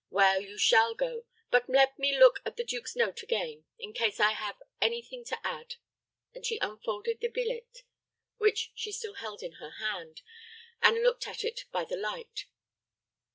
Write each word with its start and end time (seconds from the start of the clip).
"Well, 0.09 0.41
you 0.41 0.57
shall 0.57 0.95
go; 0.95 1.25
but 1.51 1.69
let 1.69 1.99
me 1.99 2.17
look 2.17 2.39
at 2.43 2.57
the 2.57 2.63
duke's 2.63 2.95
note 2.95 3.21
again, 3.21 3.65
in 3.77 3.93
case 3.93 4.19
I 4.19 4.31
have 4.31 4.55
any 4.81 4.99
thing 5.03 5.23
to 5.25 5.37
add;" 5.45 5.75
and 6.33 6.43
she 6.43 6.57
unfolded 6.57 7.19
the 7.21 7.27
billet, 7.27 7.83
which 8.37 8.71
she 8.73 8.91
still 8.91 9.13
held 9.13 9.43
in 9.43 9.57
her 9.61 9.73
hand, 9.77 10.23
and 10.81 11.03
looked 11.03 11.27
at 11.27 11.43
it 11.43 11.65
by 11.71 11.83
the 11.85 11.97
light. 11.97 12.47